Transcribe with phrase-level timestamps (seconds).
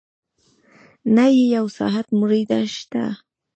[1.15, 3.03] نه يې يو ساعت مړېدۀ شته